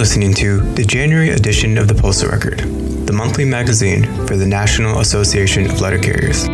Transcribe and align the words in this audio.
listening 0.00 0.32
to 0.32 0.60
the 0.76 0.82
January 0.82 1.28
edition 1.28 1.76
of 1.76 1.86
the 1.86 1.94
Postal 1.94 2.30
Record, 2.30 2.60
the 3.06 3.12
monthly 3.12 3.44
magazine 3.44 4.04
for 4.26 4.34
the 4.34 4.46
National 4.46 5.00
Association 5.00 5.66
of 5.66 5.78
Letter 5.82 5.98
Carriers. 5.98 6.48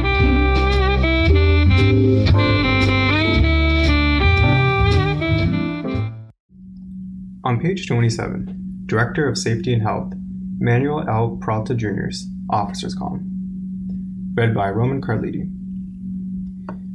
On 7.45 7.61
page 7.61 7.87
27, 7.87 8.83
Director 8.87 9.29
of 9.29 9.39
Safety 9.39 9.73
and 9.73 9.83
Health, 9.83 10.15
Manuel 10.59 11.09
L. 11.09 11.39
Peralta 11.41 11.77
Jr.'s 11.77 12.27
Officer's 12.51 12.97
Column. 12.97 14.33
Read 14.35 14.57
by 14.57 14.71
Roman 14.71 15.01
Carliti. 15.01 15.49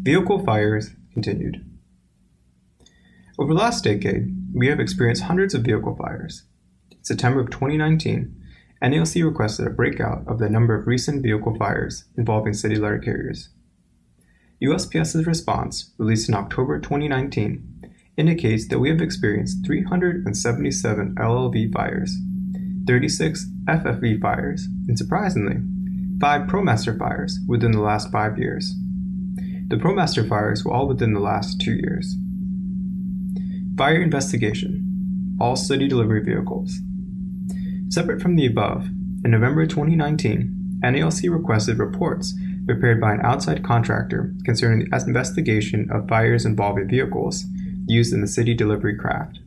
Vehicle 0.03 0.43
fires 0.43 0.89
continued. 1.13 1.65
Over 3.39 3.53
the 3.53 3.59
last 3.59 3.85
decade, 3.85 4.35
we 4.53 4.67
have 4.67 4.79
experienced 4.79 5.23
hundreds 5.23 5.53
of 5.53 5.63
vehicle 5.63 5.95
fires. 5.95 6.43
September 7.01 7.39
of 7.39 7.49
2019, 7.49 8.35
NALC 8.81 9.23
requested 9.23 9.67
a 9.67 9.71
breakout 9.71 10.23
of 10.27 10.39
the 10.39 10.49
number 10.49 10.75
of 10.75 10.87
recent 10.87 11.21
vehicle 11.21 11.55
fires 11.55 12.05
involving 12.17 12.53
city 12.53 12.75
letter 12.75 12.99
carriers. 12.99 13.49
USPS's 14.61 15.25
response, 15.25 15.91
released 15.97 16.29
in 16.29 16.35
October 16.35 16.79
2019, 16.79 17.67
indicates 18.17 18.67
that 18.67 18.79
we 18.79 18.89
have 18.89 19.01
experienced 19.01 19.65
377 19.65 21.15
LLV 21.15 21.73
fires, 21.73 22.15
36 22.85 23.47
FFV 23.67 24.21
fires, 24.21 24.67
and 24.87 24.97
surprisingly, 24.97 25.57
5 26.19 26.47
ProMaster 26.47 26.97
fires 26.97 27.39
within 27.47 27.71
the 27.71 27.81
last 27.81 28.11
5 28.11 28.37
years. 28.37 28.75
The 29.69 29.77
ProMaster 29.77 30.27
fires 30.27 30.63
were 30.63 30.71
all 30.71 30.87
within 30.87 31.13
the 31.13 31.19
last 31.19 31.59
2 31.61 31.71
years. 31.71 32.15
Fire 33.77 34.01
investigation. 34.01 35.37
All 35.39 35.55
city 35.55 35.87
delivery 35.87 36.23
vehicles. 36.23 36.79
Separate 37.91 38.21
from 38.21 38.35
the 38.37 38.45
above, 38.45 38.87
in 39.25 39.31
November 39.31 39.67
2019, 39.67 40.79
NALC 40.81 41.29
requested 41.29 41.77
reports 41.77 42.33
prepared 42.65 43.01
by 43.01 43.13
an 43.13 43.19
outside 43.21 43.65
contractor 43.65 44.33
concerning 44.45 44.89
the 44.89 45.03
investigation 45.05 45.91
of 45.91 46.07
fires 46.07 46.45
involving 46.45 46.87
vehicles 46.87 47.43
used 47.87 48.13
in 48.13 48.21
the 48.21 48.27
city 48.27 48.53
delivery 48.53 48.95
craft. 48.95 49.39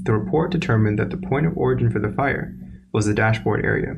The 0.03 0.11
report 0.11 0.51
determined 0.51 0.99
that 0.99 1.09
the 1.09 1.15
point 1.15 1.45
of 1.45 1.57
origin 1.57 1.89
for 1.89 1.99
the 1.99 2.11
fire 2.11 2.53
was 2.91 3.05
the 3.05 3.13
dashboard 3.13 3.63
area. 3.63 3.95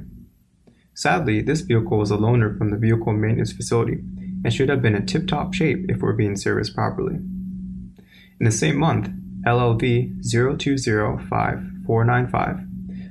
Sadly, 0.93 1.41
this 1.41 1.61
vehicle 1.61 1.97
was 1.97 2.11
a 2.11 2.17
loaner 2.17 2.55
from 2.55 2.69
the 2.69 2.77
vehicle 2.77 3.13
maintenance 3.13 3.51
facility 3.51 4.03
and 4.43 4.53
should 4.53 4.69
have 4.69 4.81
been 4.81 4.95
in 4.95 5.05
tip 5.05 5.27
top 5.27 5.53
shape 5.53 5.85
if 5.89 6.01
were 6.01 6.13
being 6.13 6.35
serviced 6.35 6.75
properly. 6.75 7.15
In 7.15 8.45
the 8.45 8.51
same 8.51 8.77
month, 8.77 9.09
LLV 9.45 10.25
0205 10.25 11.67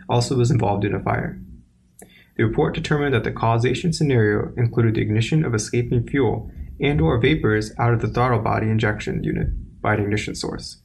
also 0.08 0.36
was 0.36 0.50
involved 0.50 0.84
in 0.84 0.94
a 0.94 1.00
fire. 1.00 1.38
The 2.36 2.44
report 2.44 2.74
determined 2.74 3.14
that 3.14 3.24
the 3.24 3.32
causation 3.32 3.92
scenario 3.92 4.52
included 4.56 4.94
the 4.94 5.02
ignition 5.02 5.44
of 5.44 5.54
escaping 5.54 6.08
fuel 6.08 6.50
and 6.80 7.00
or 7.00 7.18
vapors 7.18 7.72
out 7.78 7.92
of 7.92 8.00
the 8.00 8.08
throttle 8.08 8.40
body 8.40 8.70
injection 8.70 9.22
unit 9.22 9.48
by 9.80 9.94
an 9.94 10.00
ignition 10.00 10.34
source. 10.34 10.78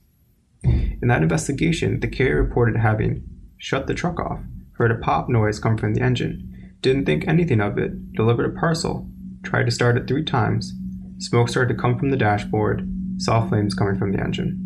In 0.64 1.08
that 1.08 1.24
investigation, 1.24 2.00
the 2.00 2.08
carrier 2.08 2.42
reported 2.42 2.78
having 2.78 3.24
shut 3.58 3.88
the 3.88 3.94
truck 3.94 4.20
off, 4.20 4.42
heard 4.74 4.92
a 4.92 4.96
pop 4.96 5.30
noise 5.30 5.60
come 5.60 5.78
from 5.78 5.94
the 5.94 6.02
engine, 6.02 6.74
didn't 6.82 7.06
think 7.06 7.28
anything 7.28 7.62
of 7.62 7.78
it, 7.78 8.14
delivered 8.14 8.46
a 8.46 8.60
parcel, 8.60 9.08
tried 9.46 9.66
to 9.66 9.72
start 9.72 9.98
it 9.98 10.08
three 10.08 10.24
times. 10.24 10.74
Smoke 11.20 11.48
started 11.48 11.74
to 11.74 11.80
come 11.80 11.98
from 11.98 12.10
the 12.10 12.18
dashboard, 12.18 12.90
saw 13.18 13.48
flames 13.48 13.74
coming 13.74 13.98
from 13.98 14.12
the 14.12 14.20
engine. 14.20 14.60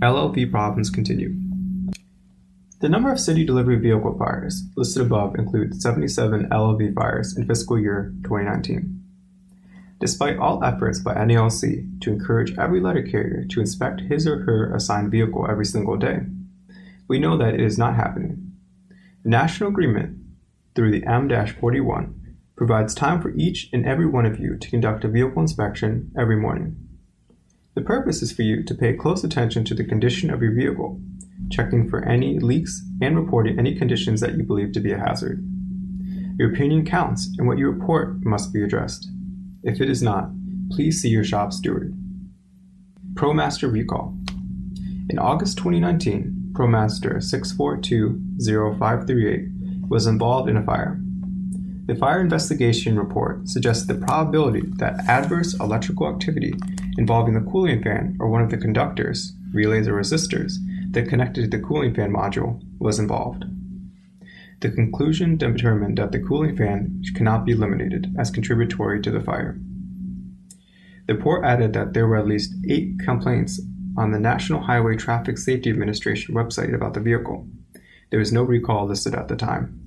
LLV 0.00 0.50
problems 0.50 0.90
continue. 0.90 1.34
The 2.80 2.90
number 2.90 3.10
of 3.10 3.18
city 3.18 3.44
delivery 3.44 3.76
vehicle 3.76 4.16
fires 4.18 4.62
listed 4.76 5.00
above 5.00 5.34
include 5.36 5.80
77 5.80 6.50
LLV 6.50 6.94
fires 6.94 7.36
in 7.36 7.46
fiscal 7.46 7.78
year 7.78 8.12
2019. 8.22 9.02
Despite 9.98 10.36
all 10.36 10.62
efforts 10.62 11.00
by 11.00 11.14
NALC 11.14 12.00
to 12.02 12.12
encourage 12.12 12.56
every 12.58 12.80
letter 12.80 13.02
carrier 13.02 13.46
to 13.46 13.60
inspect 13.60 14.02
his 14.02 14.26
or 14.26 14.40
her 14.44 14.74
assigned 14.74 15.10
vehicle 15.10 15.46
every 15.48 15.64
single 15.64 15.96
day, 15.96 16.20
we 17.08 17.18
know 17.18 17.38
that 17.38 17.54
it 17.54 17.60
is 17.60 17.78
not 17.78 17.96
happening. 17.96 18.52
The 19.22 19.30
national 19.30 19.70
agreement 19.70 20.18
through 20.74 20.90
the 20.90 21.06
M-41 21.06 22.12
provides 22.56 22.94
time 22.94 23.20
for 23.20 23.34
each 23.36 23.68
and 23.72 23.86
every 23.86 24.06
one 24.06 24.24
of 24.24 24.40
you 24.40 24.56
to 24.56 24.70
conduct 24.70 25.04
a 25.04 25.08
vehicle 25.08 25.42
inspection 25.42 26.10
every 26.18 26.36
morning. 26.36 26.74
The 27.74 27.82
purpose 27.82 28.22
is 28.22 28.32
for 28.32 28.42
you 28.42 28.64
to 28.64 28.74
pay 28.74 28.94
close 28.94 29.22
attention 29.22 29.66
to 29.66 29.74
the 29.74 29.84
condition 29.84 30.30
of 30.30 30.40
your 30.40 30.52
vehicle, 30.52 30.98
checking 31.50 31.86
for 31.88 32.02
any 32.04 32.38
leaks 32.38 32.82
and 33.02 33.14
reporting 33.14 33.58
any 33.58 33.74
conditions 33.74 34.22
that 34.22 34.36
you 34.36 34.42
believe 34.42 34.72
to 34.72 34.80
be 34.80 34.92
a 34.92 34.98
hazard. 34.98 35.46
Your 36.38 36.50
opinion 36.52 36.86
counts, 36.86 37.28
and 37.38 37.46
what 37.46 37.58
you 37.58 37.70
report 37.70 38.24
must 38.24 38.52
be 38.52 38.62
addressed. 38.62 39.08
If 39.62 39.80
it 39.80 39.88
is 39.90 40.02
not, 40.02 40.30
please 40.70 41.00
see 41.00 41.10
your 41.10 41.24
shop 41.24 41.52
steward. 41.52 41.94
ProMaster 43.14 43.70
Recall 43.70 44.16
In 45.10 45.18
August 45.18 45.58
2019, 45.58 46.52
ProMaster 46.52 47.16
6420538 47.16 49.88
was 49.88 50.06
involved 50.06 50.48
in 50.48 50.56
a 50.56 50.64
fire. 50.64 50.98
The 51.86 51.94
fire 51.94 52.20
investigation 52.20 52.98
report 52.98 53.48
suggests 53.48 53.86
the 53.86 53.94
probability 53.94 54.62
that 54.76 55.08
adverse 55.08 55.54
electrical 55.60 56.08
activity 56.08 56.52
involving 56.98 57.34
the 57.34 57.50
cooling 57.50 57.82
fan 57.82 58.16
or 58.18 58.28
one 58.28 58.42
of 58.42 58.50
the 58.50 58.56
conductors, 58.56 59.32
relays, 59.52 59.86
or 59.86 59.94
resistors 59.94 60.54
that 60.90 61.08
connected 61.08 61.42
to 61.50 61.56
the 61.56 61.62
cooling 61.62 61.94
fan 61.94 62.12
module 62.12 62.60
was 62.80 62.98
involved. 62.98 63.44
The 64.60 64.70
conclusion 64.70 65.36
determined 65.36 65.98
that 65.98 66.10
the 66.10 66.18
cooling 66.18 66.56
fan 66.56 67.02
cannot 67.14 67.44
be 67.44 67.52
eliminated 67.52 68.14
as 68.18 68.30
contributory 68.30 69.00
to 69.02 69.10
the 69.10 69.20
fire. 69.20 69.56
The 71.06 71.14
report 71.14 71.44
added 71.44 71.72
that 71.74 71.94
there 71.94 72.08
were 72.08 72.16
at 72.16 72.26
least 72.26 72.52
eight 72.68 72.98
complaints 72.98 73.60
on 73.96 74.10
the 74.10 74.18
National 74.18 74.62
Highway 74.62 74.96
Traffic 74.96 75.38
Safety 75.38 75.70
Administration 75.70 76.34
website 76.34 76.74
about 76.74 76.94
the 76.94 77.00
vehicle, 77.00 77.46
there 78.10 78.18
was 78.18 78.32
no 78.32 78.42
recall 78.42 78.86
listed 78.86 79.14
at 79.14 79.28
the 79.28 79.36
time. 79.36 79.85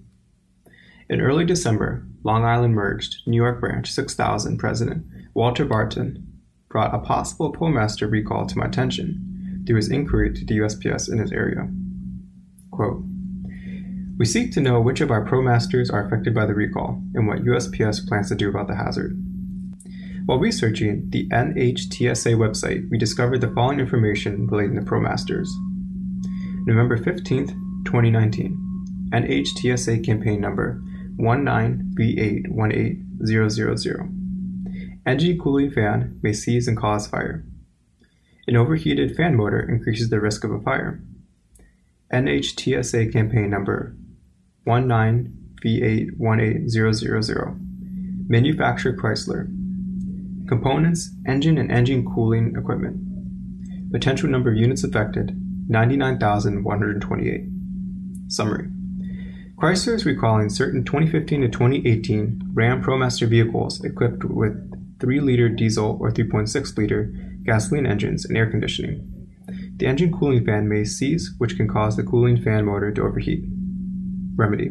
In 1.09 1.22
early 1.22 1.44
December, 1.44 2.06
Long 2.24 2.46
Island 2.46 2.75
merged 2.75 3.28
New 3.28 3.36
York 3.36 3.59
Branch 3.59 3.92
6000 3.92 4.59
President 4.59 5.08
Walter 5.34 5.66
Barton 5.66 6.24
brought 6.70 6.94
a 6.94 7.00
possible 7.00 7.52
ProMaster 7.52 8.09
recall 8.09 8.46
to 8.46 8.58
my 8.59 8.66
attention 8.66 9.64
through 9.66 9.78
his 9.78 9.90
inquiry 9.90 10.31
to 10.31 10.46
the 10.46 10.59
USPS 10.59 11.12
in 11.12 11.18
his 11.18 11.31
area. 11.31 11.68
Quote, 12.69 13.03
we 14.19 14.25
seek 14.25 14.52
to 14.52 14.62
know 14.62 14.80
which 14.80 15.02
of 15.02 15.09
our 15.09 15.25
ProMasters 15.25 15.92
are 15.92 16.06
affected 16.06 16.36
by 16.36 16.46
the 16.46 16.53
recall 16.53 17.02
and 17.16 17.28
what 17.28 17.44
USPS 17.44 18.08
plans 18.08 18.30
to 18.30 18.36
do 18.36 18.48
about 18.50 18.68
the 18.68 18.75
hazard. 18.75 19.18
While 20.28 20.38
researching 20.38 21.09
the 21.09 21.28
NHTSA 21.30 22.36
website, 22.36 22.88
we 22.92 23.00
discovered 23.00 23.42
the 23.42 23.50
following 23.50 23.80
information 23.80 24.46
relating 24.46 24.75
to 24.75 24.81
ProMasters. 24.81 25.48
November 26.68 27.00
15th, 27.00 27.50
2019, 27.86 29.09
NHTSA 29.12 30.06
campaign 30.06 30.40
number 30.40 30.84
19B818000. 31.19 34.16
Engine 35.06 35.40
cooling 35.40 35.72
fan 35.72 36.19
may 36.22 36.34
seize 36.34 36.68
and 36.68 36.75
cause 36.78 37.07
fire. 37.07 37.46
An 38.47 38.56
overheated 38.56 39.16
fan 39.16 39.35
motor 39.35 39.59
increases 39.59 40.09
the 40.09 40.19
risk 40.19 40.44
of 40.44 40.52
a 40.52 40.59
fire. 40.59 41.00
NHTSA 42.13 43.12
campaign 43.13 43.50
number 43.50 43.96
19V818000. 44.66 47.65
Manufacturer 48.27 48.94
Chrysler. 48.94 49.48
Components, 50.48 51.10
engine 51.27 51.57
and 51.57 51.72
engine 51.72 52.06
cooling 52.06 52.56
equipment. 52.56 53.92
Potential 53.92 54.30
number 54.30 54.51
of 54.51 54.57
units 54.57 54.83
affected 54.83 55.36
99,128. 55.68 57.42
Summary 58.27 58.69
Chrysler 59.60 59.94
is 59.94 60.06
recalling 60.06 60.48
certain 60.48 60.86
2015 60.86 61.42
to 61.42 61.50
2018 61.50 62.52
Ram 62.54 62.82
ProMaster 62.82 63.28
vehicles 63.28 63.84
equipped 63.84 64.24
with 64.24 64.56
3 65.02 65.20
liter 65.20 65.50
diesel 65.50 65.98
or 66.00 66.12
3.6 66.12 66.78
liter 66.78 67.14
gasoline 67.44 67.86
engines 67.86 68.24
and 68.24 68.38
air 68.38 68.50
conditioning. 68.50 69.28
The 69.76 69.86
engine 69.86 70.18
cooling 70.18 70.46
fan 70.46 70.70
may 70.70 70.86
seize, 70.86 71.34
which 71.40 71.58
can 71.58 71.68
cause 71.68 71.98
the 71.98 72.04
cooling 72.04 72.42
fan 72.42 72.64
motor 72.64 72.90
to 72.94 73.02
overheat. 73.02 73.44
Remedy 74.38 74.70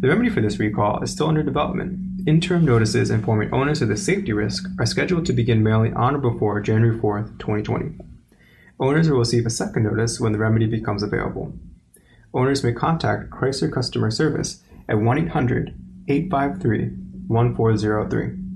The 0.00 0.08
remedy 0.08 0.30
for 0.30 0.40
this 0.40 0.58
recall 0.58 1.02
is 1.02 1.10
still 1.10 1.28
under 1.28 1.42
development. 1.42 2.26
Interim 2.26 2.64
notices 2.64 3.10
informing 3.10 3.52
owners 3.52 3.82
of 3.82 3.88
the 3.88 3.98
safety 3.98 4.32
risk 4.32 4.66
are 4.78 4.86
scheduled 4.86 5.26
to 5.26 5.34
begin 5.34 5.62
mailing 5.62 5.94
on 5.94 6.14
or 6.14 6.18
before 6.20 6.62
January 6.62 6.98
4, 6.98 7.34
2020. 7.38 7.98
Owners 8.80 9.10
will 9.10 9.18
receive 9.18 9.44
a 9.44 9.50
second 9.50 9.82
notice 9.82 10.18
when 10.18 10.32
the 10.32 10.38
remedy 10.38 10.64
becomes 10.64 11.02
available. 11.02 11.52
Owners 12.34 12.62
may 12.64 12.72
contact 12.72 13.30
Chrysler 13.30 13.72
Customer 13.72 14.10
Service 14.10 14.62
at 14.88 14.98
1 14.98 15.18
800 15.18 15.74
853 16.08 16.88
1403. 17.28 18.46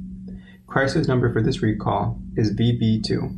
Chrysler's 0.67 1.09
number 1.09 1.33
for 1.33 1.43
this 1.43 1.63
recall 1.63 2.21
is 2.37 2.55
VB2. 2.55 3.37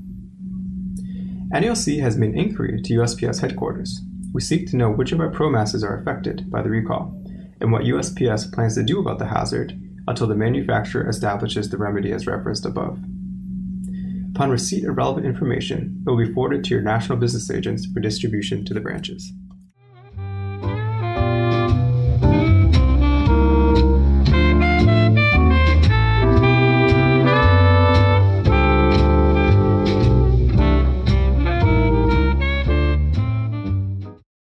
NALC 1.53 2.01
has 2.01 2.17
made 2.17 2.35
inquiry 2.35 2.81
to 2.83 2.95
USPS 2.95 3.41
headquarters. 3.41 4.01
We 4.33 4.41
seek 4.41 4.69
to 4.71 4.77
know 4.77 4.91
which 4.91 5.13
of 5.13 5.21
our 5.21 5.31
ProMasters 5.31 5.83
are 5.83 5.97
affected 5.97 6.51
by 6.51 6.63
the 6.63 6.71
recall 6.71 7.15
and 7.61 7.71
what 7.71 7.85
USPS 7.85 8.53
plans 8.53 8.75
to 8.75 8.83
do 8.83 9.01
about 9.01 9.19
the 9.19 9.27
hazard 9.27 9.79
until 10.09 10.27
the 10.27 10.35
manufacturer 10.35 11.09
establishes 11.09 11.71
the 11.71 11.79
remedy 11.79 12.13
as 12.13 12.27
referenced 12.27 12.67
above. 12.67 12.99
Upon 14.35 14.51
receipt 14.51 14.85
of 14.85 14.97
relevant 14.97 15.27
information, 15.27 16.03
it 16.07 16.11
will 16.11 16.17
be 16.17 16.33
forwarded 16.33 16.65
to 16.65 16.71
your 16.71 16.83
national 16.83 17.19
business 17.19 17.51
agents 17.51 17.87
for 17.87 18.01
distribution 18.01 18.65
to 18.65 18.75
the 18.75 18.81
branches. 18.81 19.31